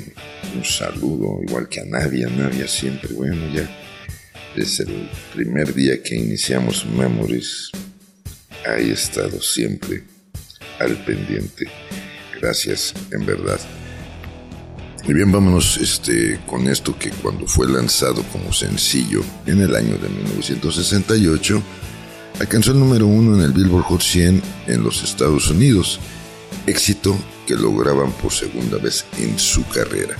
un 0.55 0.65
saludo, 0.65 1.39
igual 1.47 1.69
que 1.69 1.81
a 1.81 1.85
Nadia, 1.85 2.27
Nadia 2.27 2.67
siempre, 2.67 3.13
bueno, 3.13 3.41
ya 3.53 3.69
es 4.55 4.79
el 4.79 5.09
primer 5.33 5.73
día 5.73 6.01
que 6.01 6.15
iniciamos 6.15 6.85
Memories, 6.85 7.71
ahí 8.65 8.89
he 8.89 8.93
estado 8.93 9.41
siempre 9.41 10.03
al 10.79 11.03
pendiente, 11.05 11.67
gracias 12.39 12.93
en 13.11 13.25
verdad. 13.25 13.59
Y 15.07 15.13
bien, 15.13 15.31
vámonos 15.31 15.77
este, 15.77 16.39
con 16.47 16.67
esto 16.67 16.97
que 16.97 17.11
cuando 17.11 17.45
fue 17.45 17.67
lanzado 17.67 18.23
como 18.31 18.51
sencillo 18.51 19.21
en 19.45 19.61
el 19.61 19.75
año 19.75 19.97
de 19.99 20.09
1968, 20.09 21.61
alcanzó 22.39 22.71
el 22.71 22.79
número 22.79 23.05
uno 23.05 23.35
en 23.35 23.43
el 23.43 23.53
Billboard 23.53 23.83
Hot 23.83 24.01
100 24.01 24.41
en 24.65 24.83
los 24.83 25.03
Estados 25.03 25.51
Unidos, 25.51 25.99
éxito 26.65 27.15
que 27.45 27.55
lograban 27.55 28.11
por 28.13 28.31
segunda 28.31 28.77
vez 28.77 29.05
en 29.19 29.37
su 29.37 29.63
carrera. 29.67 30.15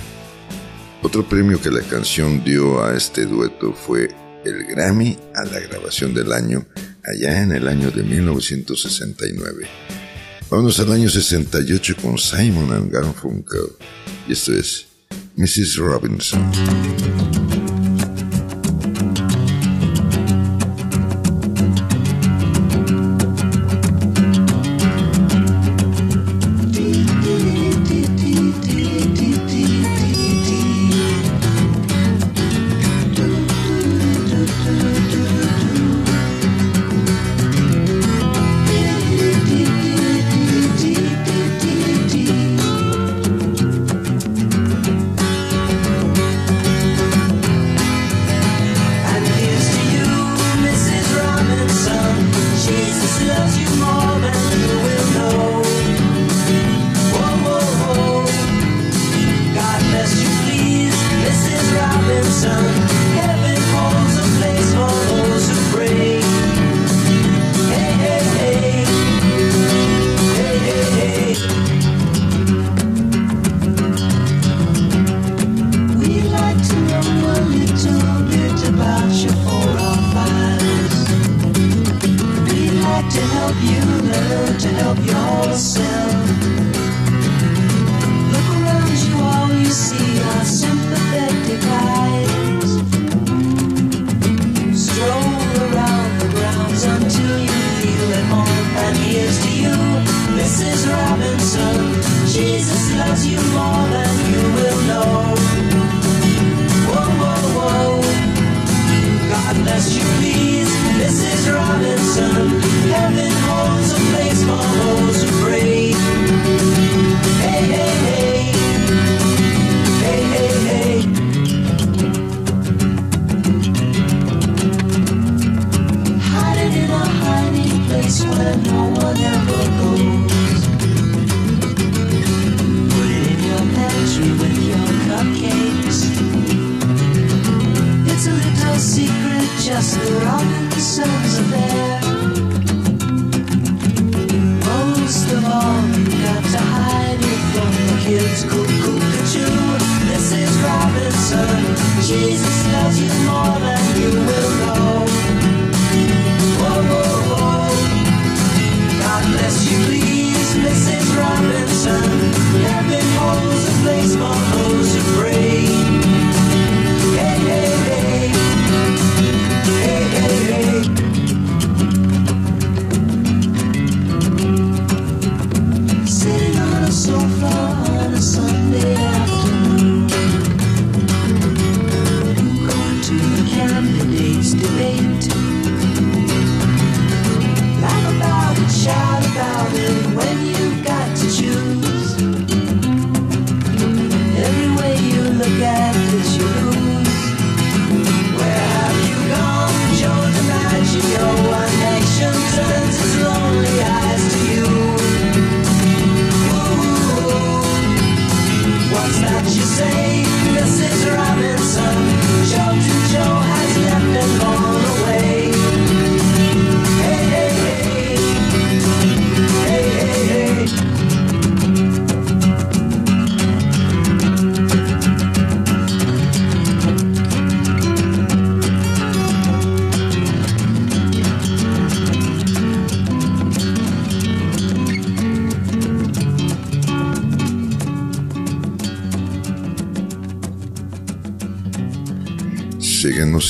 Otro 1.02 1.28
premio 1.28 1.60
que 1.60 1.70
la 1.70 1.82
canción 1.82 2.44
dio 2.44 2.84
a 2.84 2.96
este 2.96 3.26
dueto 3.26 3.72
fue 3.72 4.08
el 4.44 4.66
Grammy 4.66 5.18
a 5.34 5.44
la 5.46 5.58
grabación 5.58 6.14
del 6.14 6.32
año, 6.32 6.64
allá 7.04 7.42
en 7.42 7.50
el 7.50 7.66
año 7.66 7.90
de 7.90 8.04
1969. 8.04 9.66
Vámonos 10.48 10.78
al 10.78 10.92
año 10.92 11.08
68 11.08 11.96
con 12.00 12.18
Simon 12.18 12.72
and 12.72 12.92
Garfunkel. 12.92 13.72
Y 14.28 14.32
esto 14.32 14.52
es 14.52 14.86
Mrs. 15.36 15.76
Robinson. 15.76 17.55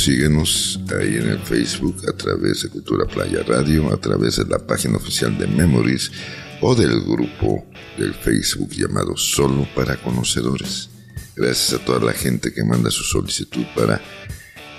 Síguenos, 0.07 0.79
ahí 1.01 1.17
en 1.17 1.31
el 1.31 1.41
Facebook 1.41 2.01
a 2.09 2.17
través 2.17 2.63
de 2.63 2.69
Cultura 2.69 3.07
Playa 3.07 3.43
Radio, 3.43 3.93
a 3.93 3.97
través 3.97 4.37
de 4.37 4.45
la 4.45 4.65
página 4.65 4.99
oficial 4.99 5.37
de 5.37 5.49
Memories 5.49 6.13
o 6.61 6.77
del 6.77 7.01
grupo 7.01 7.67
del 7.99 8.15
Facebook 8.15 8.71
llamado 8.71 9.17
Solo 9.17 9.67
para 9.75 9.97
Conocedores. 9.97 10.91
Gracias 11.35 11.81
a 11.81 11.85
toda 11.85 11.99
la 11.99 12.13
gente 12.13 12.53
que 12.53 12.63
manda 12.63 12.89
su 12.89 13.03
solicitud 13.03 13.65
para 13.75 14.01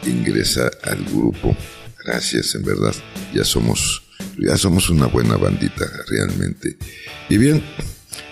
ingresar 0.05 0.71
al 0.83 1.03
grupo. 1.03 1.53
Gracias, 2.05 2.55
en 2.55 2.63
verdad. 2.63 2.95
Ya 3.33 3.43
somos, 3.43 4.03
ya 4.39 4.55
somos 4.55 4.89
una 4.89 5.07
buena 5.07 5.35
bandita, 5.35 5.85
realmente. 6.07 6.77
Y 7.27 7.37
bien, 7.37 7.61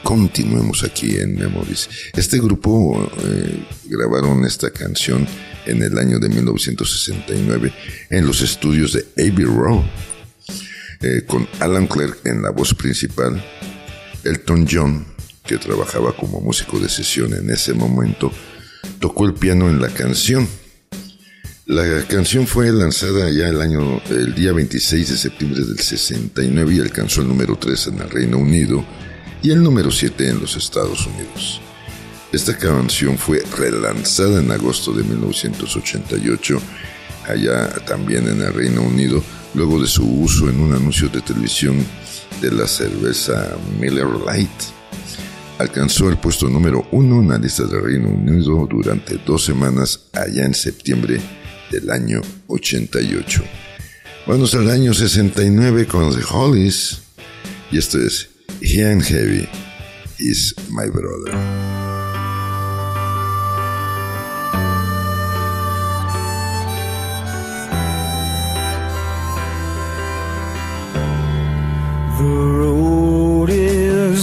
continuemos 0.01 0.85
aquí 0.85 1.17
en 1.17 1.35
Memories. 1.35 1.89
Este 2.13 2.37
grupo 2.37 3.11
eh, 3.21 3.67
grabaron 3.83 4.45
esta 4.45 4.69
canción 4.69 5.27
en 5.65 5.81
el 5.81 5.97
año 5.97 6.19
de 6.19 6.29
1969 6.29 7.73
en 8.09 8.25
los 8.25 8.41
estudios 8.41 8.93
de 8.93 9.05
Abbey 9.17 9.45
Road, 9.45 9.83
eh, 11.01 11.23
con 11.25 11.47
Alan 11.59 11.87
Clark 11.87 12.19
en 12.25 12.41
la 12.41 12.51
voz 12.51 12.73
principal, 12.73 13.43
Elton 14.23 14.67
John, 14.69 15.05
que 15.45 15.57
trabajaba 15.57 16.15
como 16.15 16.41
músico 16.41 16.79
de 16.79 16.89
sesión 16.89 17.33
en 17.33 17.49
ese 17.49 17.73
momento, 17.73 18.31
tocó 18.99 19.25
el 19.25 19.33
piano 19.33 19.69
en 19.69 19.81
la 19.81 19.89
canción. 19.89 20.47
La 21.67 22.03
canción 22.07 22.45
fue 22.45 22.71
lanzada 22.71 23.29
ya 23.31 23.47
el 23.49 23.59
año, 23.59 24.01
el 24.09 24.35
día 24.35 24.53
26 24.53 25.09
de 25.09 25.17
septiembre 25.17 25.63
del 25.63 25.79
69 25.79 26.75
y 26.75 26.79
alcanzó 26.79 27.21
el 27.21 27.27
número 27.27 27.57
3 27.57 27.87
en 27.87 28.01
el 28.01 28.09
Reino 28.09 28.37
Unido 28.37 28.85
y 29.41 29.51
el 29.51 29.63
número 29.63 29.91
7 29.91 30.29
en 30.29 30.39
los 30.39 30.55
Estados 30.55 31.07
Unidos. 31.07 31.61
Esta 32.35 32.57
canción 32.57 33.17
fue 33.17 33.41
relanzada 33.57 34.41
en 34.41 34.51
agosto 34.51 34.91
de 34.91 35.03
1988, 35.03 36.61
allá 37.29 37.69
también 37.85 38.27
en 38.27 38.41
el 38.41 38.53
Reino 38.53 38.81
Unido, 38.81 39.23
luego 39.53 39.79
de 39.79 39.87
su 39.87 40.05
uso 40.05 40.49
en 40.49 40.59
un 40.59 40.73
anuncio 40.73 41.07
de 41.07 41.21
televisión 41.21 41.77
de 42.41 42.51
la 42.51 42.67
cerveza 42.67 43.55
Miller 43.79 44.07
Lite. 44.07 44.65
Alcanzó 45.59 46.09
el 46.09 46.17
puesto 46.17 46.49
número 46.49 46.85
uno 46.91 47.21
en 47.21 47.29
la 47.29 47.37
lista 47.37 47.63
del 47.63 47.81
Reino 47.81 48.09
Unido 48.09 48.67
durante 48.69 49.17
dos 49.25 49.45
semanas 49.45 50.07
allá 50.11 50.43
en 50.43 50.53
septiembre 50.53 51.21
del 51.71 51.89
año 51.89 52.19
88. 52.47 53.43
Vamos 54.27 54.53
al 54.55 54.69
año 54.69 54.93
69 54.93 55.87
con 55.87 56.13
The 56.13 56.25
Hollies 56.29 56.99
y 57.71 57.77
esto 57.77 57.97
es 57.97 58.27
He 58.59 58.83
and 58.83 59.03
Heavy 59.03 59.47
is 60.19 60.53
My 60.69 60.89
Brother. 60.89 61.74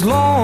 Long 0.04 0.41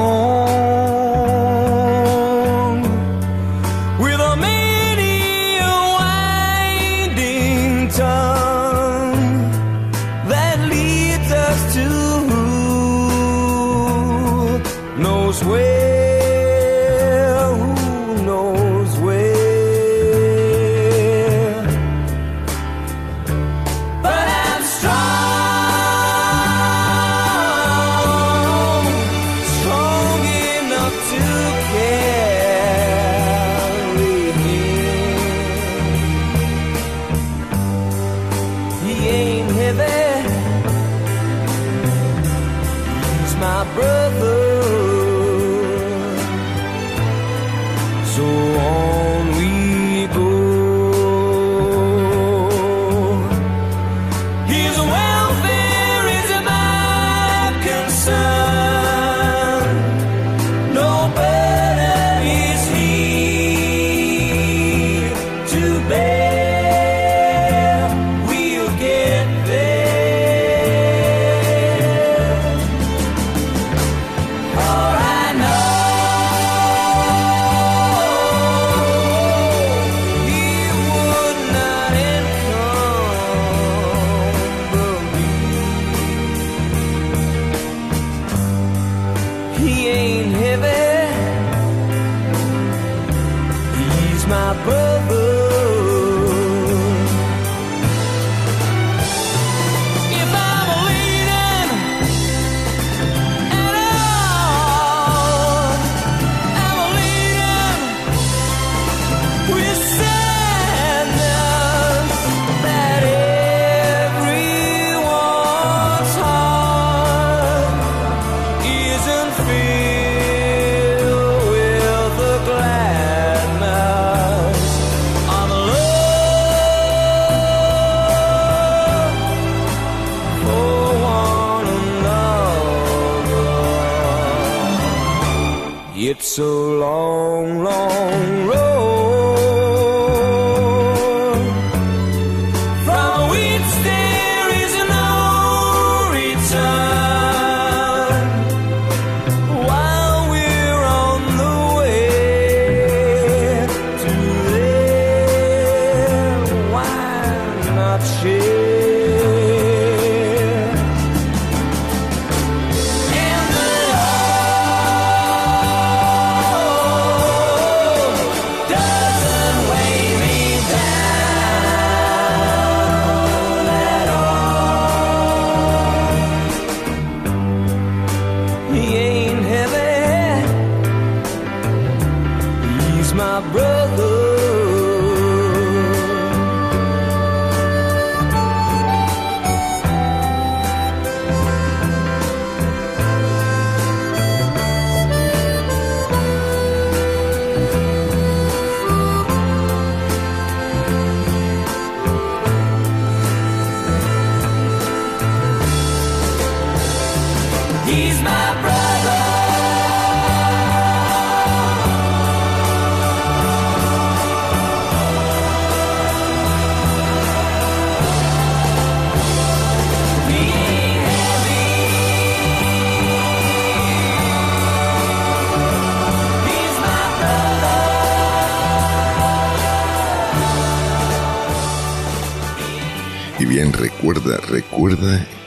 so 136.39 136.79
long. 136.79 137.38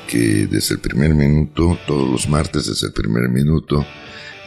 Que 0.08 0.48
desde 0.48 0.76
el 0.76 0.82
primer 0.82 1.14
minuto, 1.14 1.78
todos 1.88 2.10
los 2.10 2.28
martes 2.28 2.68
desde 2.68 2.88
el 2.88 2.94
primer 2.94 3.30
minuto, 3.30 3.86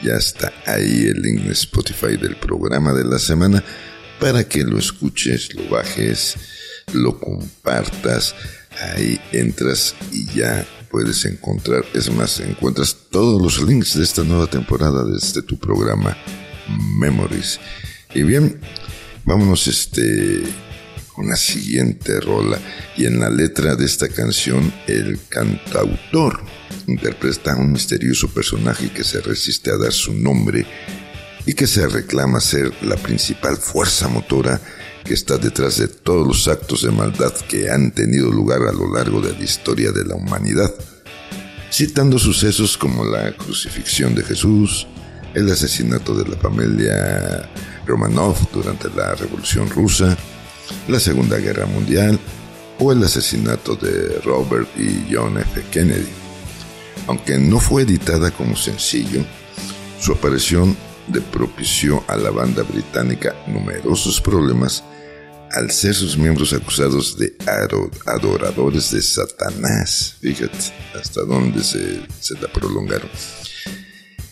ya 0.03 0.17
está 0.17 0.53
ahí 0.67 1.07
el 1.07 1.23
link 1.23 1.43
de 1.43 1.53
Spotify 1.53 2.17
del 2.17 2.37
programa 2.37 2.93
de 2.93 3.05
la 3.05 3.19
semana 3.19 3.65
para 4.21 4.45
que 4.45 4.65
lo 4.65 4.79
escuches, 4.79 5.55
lo 5.55 5.69
bajes, 5.69 6.37
lo 6.93 7.19
compartas. 7.19 8.35
Ahí 8.81 9.21
entras 9.33 9.95
y 10.11 10.27
ya 10.35 10.67
puedes 10.91 11.25
encontrar, 11.25 11.85
es 11.95 12.11
más, 12.13 12.41
encuentras 12.41 12.97
todos 13.11 13.41
los 13.41 13.63
links 13.67 13.97
de 13.97 14.05
esta 14.05 14.25
nueva 14.25 14.47
temporada 14.47 15.05
desde 15.05 15.43
tu 15.43 15.59
programa 15.59 16.17
Memories. 16.99 17.61
Y 18.15 18.23
bien, 18.23 18.61
vámonos 19.25 19.67
este 19.67 20.43
con 21.15 21.29
la 21.29 21.37
siguiente 21.37 22.21
rola. 22.21 22.59
Y 22.97 23.07
en 23.07 23.21
la 23.21 23.31
letra 23.31 23.77
de 23.77 23.85
esta 23.85 24.09
canción, 24.09 24.73
el 24.87 25.19
cantautor 25.29 26.43
interpreta 26.87 27.53
a 27.53 27.57
un 27.57 27.73
misterioso 27.73 28.29
personaje 28.29 28.91
que 28.91 29.05
se 29.05 29.21
resiste 29.21 29.71
a 29.71 29.79
dar 29.79 29.93
su 29.93 30.13
nombre 30.13 30.67
y 31.47 31.55
que 31.55 31.67
se 31.67 31.87
reclama 31.87 32.41
ser 32.41 32.73
la 32.83 32.97
principal 32.97 33.57
fuerza 33.57 34.09
motora 34.09 34.61
que 35.05 35.15
está 35.15 35.37
detrás 35.37 35.79
de 35.79 35.89
todos 35.89 36.27
los 36.27 36.49
actos 36.49 36.83
de 36.83 36.91
maldad 36.91 37.33
que 37.49 37.71
han 37.71 37.91
tenido 37.93 38.31
lugar 38.31 38.63
a 38.63 38.73
lo 38.73 38.93
largo 38.93 39.21
de 39.21 39.35
la 39.35 39.45
historia 39.45 39.93
de 39.93 40.05
la 40.05 40.15
humanidad, 40.15 40.73
citando 41.71 42.19
sucesos 42.19 42.79
como 42.79 43.05
la 43.05 43.37
crucifixión 43.37 44.15
de 44.15 44.23
Jesús, 44.23 44.87
el 45.35 45.51
asesinato 45.51 46.15
de 46.15 46.27
la 46.27 46.37
familia 46.37 47.51
Romanov 47.87 48.51
durante 48.51 48.89
la 48.97 49.15
Revolución 49.15 49.69
Rusa, 49.69 50.17
la 50.89 51.01
Segunda 51.01 51.39
Guerra 51.39 51.67
Mundial 51.67 52.19
o 52.79 52.93
el 52.93 53.03
asesinato 53.03 53.77
de 53.77 54.21
Robert 54.25 54.69
y 54.79 55.13
John 55.13 55.39
F. 55.39 55.65
Kennedy. 55.71 56.13
Aunque 57.07 57.39
no 57.39 57.61
fue 57.61 57.83
editada 57.83 58.31
como 58.31 58.57
sencillo, 58.57 59.25
su 60.01 60.13
aparición 60.13 60.77
propició 61.35 62.05
a 62.09 62.17
la 62.17 62.31
banda 62.31 62.63
británica 62.63 63.35
numerosos 63.47 64.21
problemas 64.21 64.83
al 65.53 65.71
ser 65.71 65.95
sus 65.95 66.17
miembros 66.17 66.53
acusados 66.53 67.17
de 67.19 67.37
adoradores 68.07 68.91
de 68.91 69.03
Satanás. 69.03 70.17
Fíjate 70.21 70.59
hasta 70.99 71.23
dónde 71.23 71.63
se, 71.63 72.01
se 72.21 72.35
la 72.41 72.49
prolongaron. 72.53 73.09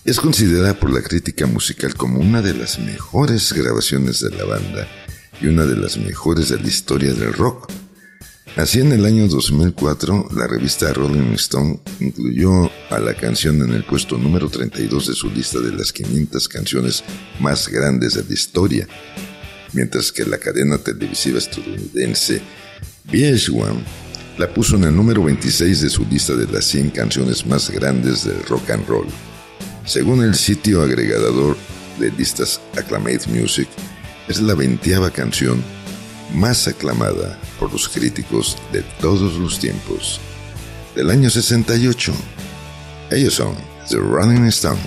Es 0.05 0.19
considerada 0.19 0.75
por 0.75 0.93
la 0.93 1.01
crítica 1.01 1.47
musical 1.47 1.95
como 1.95 2.19
una 2.19 2.43
de 2.43 2.55
las 2.55 2.79
mejores 2.79 3.53
grabaciones 3.53 4.21
de 4.21 4.31
la 4.31 4.45
banda 4.45 4.89
y 5.41 5.47
una 5.47 5.65
de 5.65 5.77
las 5.77 5.97
mejores 5.97 6.49
de 6.49 6.59
la 6.59 6.69
historia 6.69 7.13
del 7.13 7.33
rock. 7.33 7.71
Así 8.57 8.81
en 8.81 8.93
el 8.93 9.07
año 9.07 9.29
2004, 9.29 10.29
la 10.37 10.47
revista 10.47 10.93
Rolling 10.93 11.33
Stone 11.35 11.81
incluyó 12.01 12.71
a 12.91 12.99
la 12.99 13.15
canción 13.15 13.63
en 13.63 13.73
el 13.73 13.85
puesto 13.85 14.19
número 14.19 14.51
32 14.51 15.07
de 15.07 15.15
su 15.15 15.31
lista 15.31 15.59
de 15.61 15.73
las 15.73 15.91
500 15.93 16.49
canciones 16.49 17.03
más 17.41 17.69
grandes 17.69 18.15
de 18.15 18.25
la 18.25 18.35
historia, 18.35 18.87
mientras 19.73 20.13
que 20.13 20.27
la 20.27 20.37
cadena 20.37 20.77
televisiva 20.77 21.39
estadounidense 21.39 22.43
VH1 23.11 23.83
la 24.39 24.53
puso 24.53 24.77
en 24.77 24.85
el 24.85 24.97
número 24.97 25.25
26 25.25 25.81
de 25.81 25.89
su 25.91 26.05
lista 26.05 26.35
de 26.35 26.47
las 26.47 26.67
100 26.67 26.91
canciones 26.91 27.47
más 27.47 27.71
grandes 27.71 28.25
del 28.25 28.43
rock 28.45 28.71
and 28.71 28.87
roll. 28.87 29.07
Según 29.87 30.23
el 30.23 30.35
sitio 30.35 30.83
agregador 30.83 31.57
de 31.99 32.11
listas 32.13 32.61
Acclamate 32.77 33.29
Music, 33.29 33.69
es 34.29 34.41
la 34.41 34.55
veintiava 34.55 35.11
canción 35.11 35.63
más 36.35 36.67
aclamada 36.69 37.39
por 37.59 37.73
los 37.73 37.89
críticos 37.89 38.57
de 38.73 38.83
todos 39.01 39.35
los 39.35 39.59
tiempos. 39.59 40.21
Del 40.95 41.11
año 41.11 41.31
68, 41.31 42.13
ellos 43.11 43.35
son 43.35 43.55
The 43.89 43.97
Rolling 43.97 44.47
Stone 44.47 44.81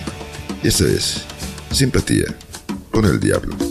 y 0.64 0.68
esta 0.68 0.86
es 0.86 1.24
Simpatía 1.72 2.26
por 2.92 3.06
el 3.06 3.20
Diablo. 3.20 3.65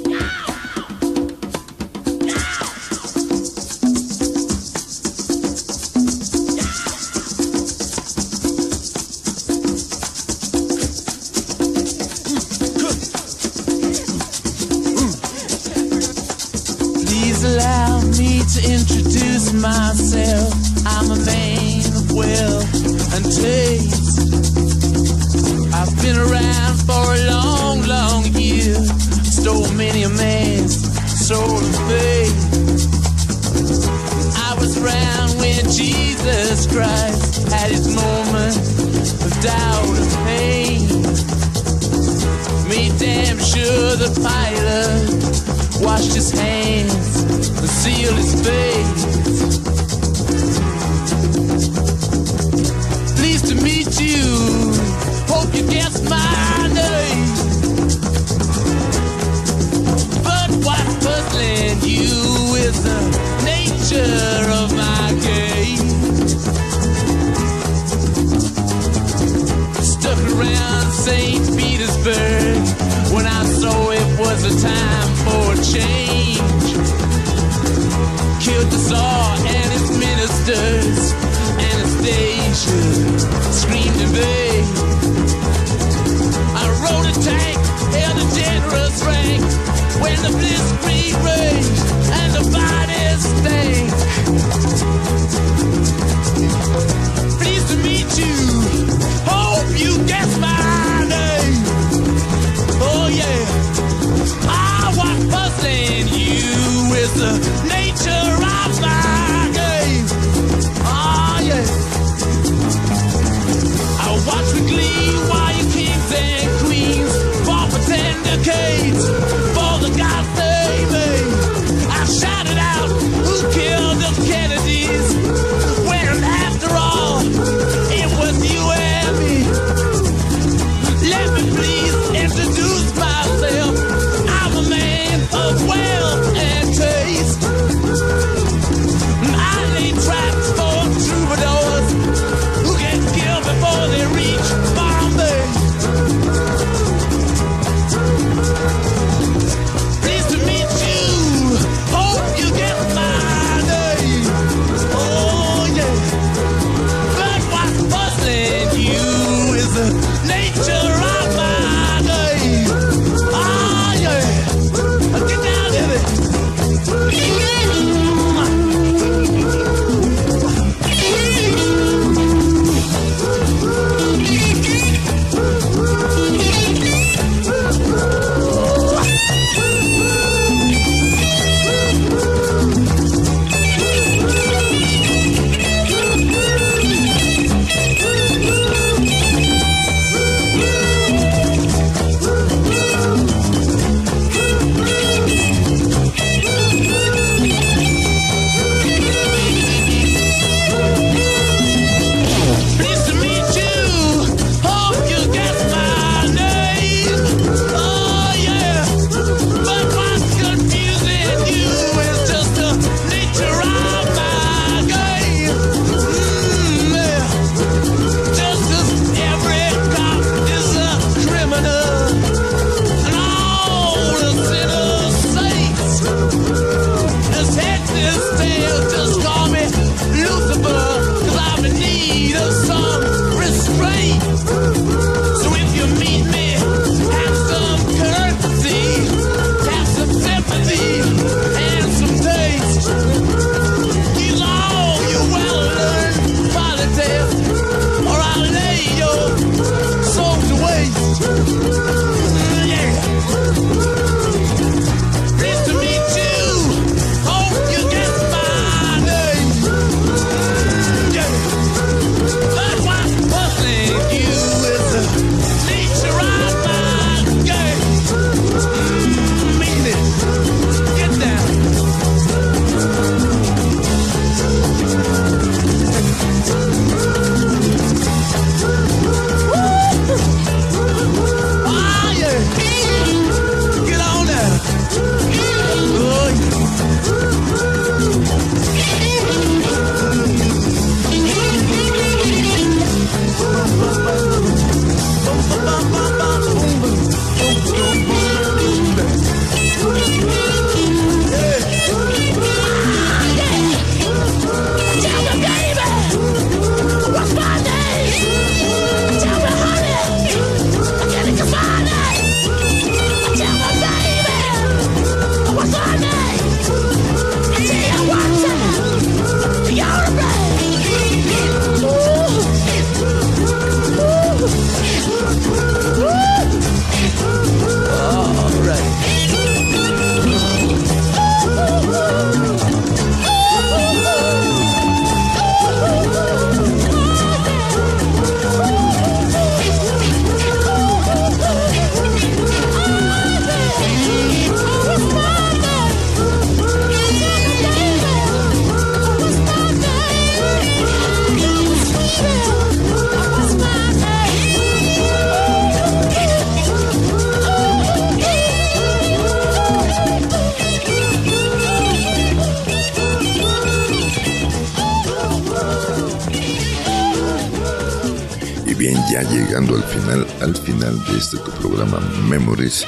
Este 371.16 371.36
tu 371.36 371.50
programa 371.52 372.00
Memories, 372.28 372.84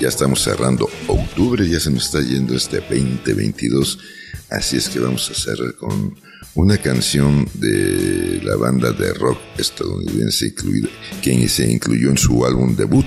ya 0.00 0.08
estamos 0.08 0.42
cerrando 0.42 0.88
octubre, 1.06 1.68
ya 1.68 1.78
se 1.78 1.90
nos 1.90 2.06
está 2.06 2.20
yendo 2.20 2.56
este 2.56 2.80
2022, 2.80 3.98
así 4.50 4.76
es 4.76 4.88
que 4.88 4.98
vamos 4.98 5.30
a 5.30 5.34
cerrar 5.34 5.74
con 5.76 6.16
una 6.54 6.76
canción 6.78 7.48
de 7.54 8.40
la 8.42 8.56
banda 8.56 8.90
de 8.90 9.14
rock 9.14 9.38
estadounidense 9.58 10.46
incluida, 10.46 10.88
quien 11.22 11.48
se 11.48 11.70
incluyó 11.70 12.10
en 12.10 12.18
su 12.18 12.44
álbum 12.44 12.74
debut 12.74 13.06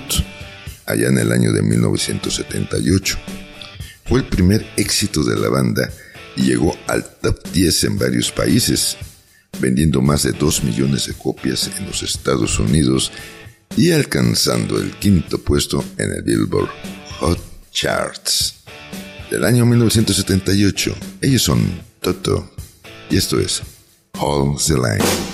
allá 0.86 1.08
en 1.08 1.18
el 1.18 1.32
año 1.32 1.52
de 1.52 1.62
1978. 1.62 3.18
Fue 4.06 4.20
el 4.20 4.26
primer 4.26 4.66
éxito 4.76 5.22
de 5.22 5.38
la 5.38 5.50
banda 5.50 5.90
y 6.34 6.44
llegó 6.44 6.76
al 6.86 7.04
top 7.20 7.46
10 7.52 7.84
en 7.84 7.98
varios 7.98 8.32
países, 8.32 8.96
vendiendo 9.60 10.00
más 10.00 10.22
de 10.22 10.32
2 10.32 10.64
millones 10.64 11.06
de 11.06 11.12
copias 11.12 11.70
en 11.76 11.86
los 11.86 12.02
Estados 12.02 12.58
Unidos 12.58 13.12
y 13.76 13.90
alcanzando 13.90 14.78
el 14.78 14.90
quinto 14.98 15.38
puesto 15.38 15.84
en 15.98 16.12
el 16.12 16.22
Billboard 16.22 16.70
Hot 17.20 17.38
Charts 17.70 18.54
del 19.30 19.44
año 19.44 19.64
1978. 19.64 20.94
Ellos 21.20 21.42
son 21.42 21.80
Toto 22.00 22.50
y 23.10 23.16
esto 23.16 23.38
es 23.40 23.62
Hold 24.18 24.60
the 24.66 24.74
Line. 24.74 25.31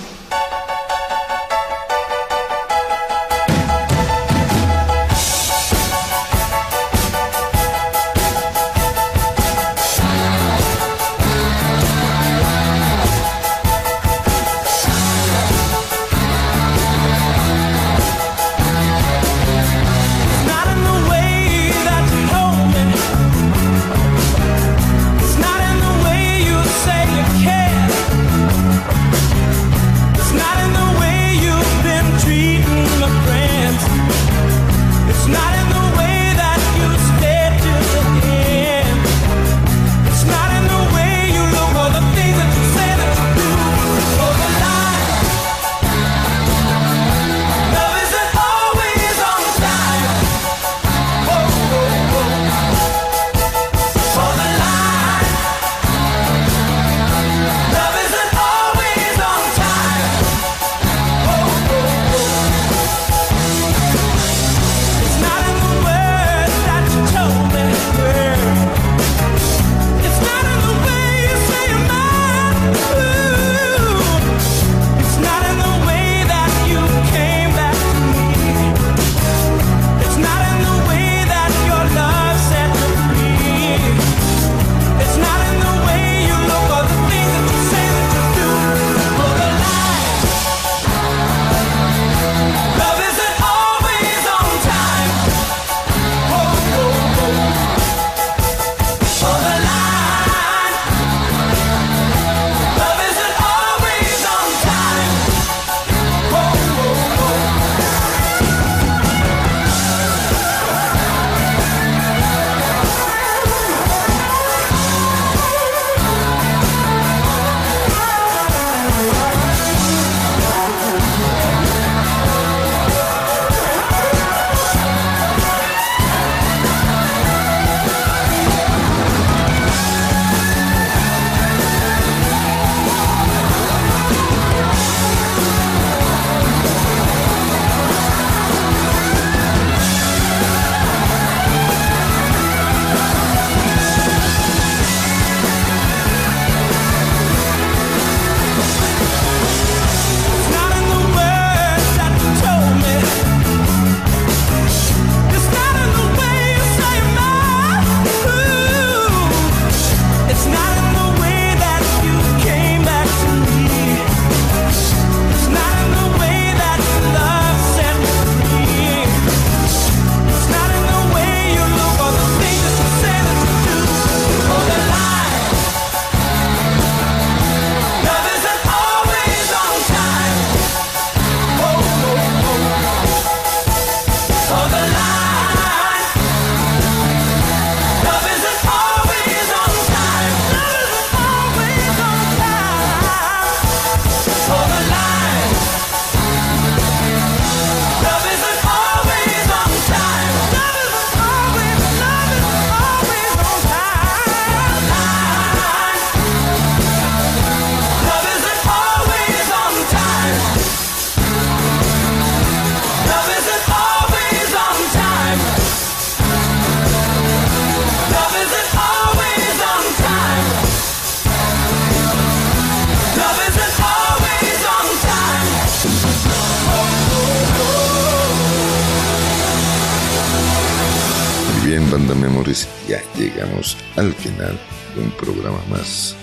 Al 233.98 234.12
final 234.14 234.58
un 234.96 235.10
programa 235.12 235.60
más. 235.68 236.14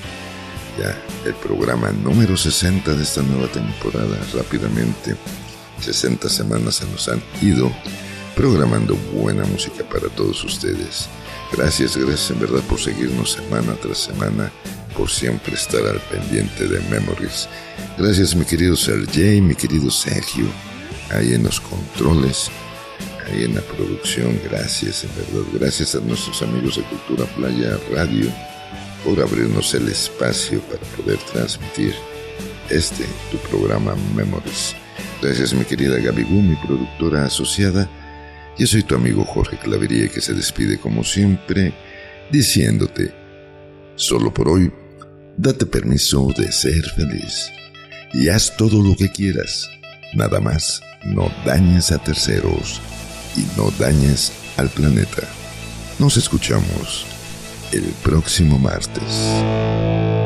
Ya 0.80 0.98
el 1.26 1.34
programa 1.36 1.92
número 1.92 2.36
60 2.36 2.94
de 2.94 3.04
esta 3.04 3.22
nueva 3.22 3.48
temporada. 3.48 4.18
Rápidamente, 4.34 5.16
60 5.82 6.28
semanas 6.30 6.76
se 6.76 6.86
nos 6.86 7.08
han 7.08 7.22
ido 7.42 7.72
programando 8.36 8.96
buena 9.14 9.46
música 9.46 9.88
para 9.88 10.10
todos 10.10 10.44
ustedes. 10.44 11.08
Gracias, 11.54 11.96
gracias 11.96 12.32
en 12.32 12.40
verdad 12.40 12.62
por 12.68 12.80
seguirnos 12.80 13.34
semana 13.34 13.74
tras 13.82 14.00
semana, 14.00 14.52
por 14.98 15.10
siempre 15.10 15.54
estar 15.54 15.86
al 15.86 16.00
pendiente 16.02 16.68
de 16.68 16.82
Memories. 16.90 17.48
Gracias 17.98 18.36
mi 18.36 18.44
querido 18.44 18.76
Sergey, 18.76 19.40
mi 19.40 19.56
querido 19.56 19.90
Sergio, 19.90 20.46
ahí 21.12 21.34
en 21.34 21.44
los 21.44 21.62
controles, 21.62 22.52
ahí 23.26 23.44
en 23.44 23.56
la 23.56 23.62
producción. 23.62 24.40
Gracias, 24.50 25.04
en 25.04 25.10
verdad. 25.16 25.48
Gracias 25.54 25.96
a 25.96 26.00
nuestros 26.00 26.42
amigos 26.42 26.78
de 26.78 26.84
Cultura 26.84 27.26
Playa 27.36 27.78
Radio 27.92 28.30
por 29.04 29.22
abrirnos 29.22 29.74
el 29.74 29.88
espacio 29.88 30.60
para 30.62 30.82
poder 30.98 31.18
transmitir 31.32 31.94
este, 32.70 33.06
tu 33.32 33.38
programa 33.50 33.96
Memories. 34.16 34.76
Gracias 35.22 35.54
mi 35.54 35.64
querida 35.64 35.98
Gaby 35.98 36.24
mi 36.26 36.56
productora 36.56 37.26
asociada. 37.26 37.90
Yo 38.58 38.68
soy 38.68 38.84
tu 38.84 38.96
amigo 38.96 39.24
Jorge 39.26 39.58
Clavería 39.58 40.08
que 40.08 40.22
se 40.22 40.34
despide 40.34 40.80
como 40.80 41.04
siempre 41.04 41.74
diciéndote, 42.32 43.14
solo 43.96 44.34
por 44.34 44.50
hoy, 44.50 44.72
date 45.38 45.66
permiso 45.66 46.28
de 46.36 46.52
ser 46.52 46.84
feliz 46.96 47.52
y 48.14 48.30
haz 48.30 48.56
todo 48.58 48.82
lo 48.82 48.96
que 48.96 49.12
quieras. 49.12 49.70
Nada 50.14 50.40
más, 50.40 50.82
no 51.04 51.32
dañes 51.46 51.92
a 51.92 51.98
terceros 51.98 52.82
y 53.36 53.46
no 53.58 53.72
dañes 53.80 54.32
al 54.58 54.70
planeta. 54.70 55.28
Nos 56.00 56.18
escuchamos 56.18 57.06
el 57.72 57.84
próximo 58.04 58.60
martes. 58.60 60.24